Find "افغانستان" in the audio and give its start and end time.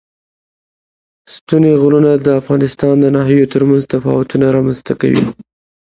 2.41-2.95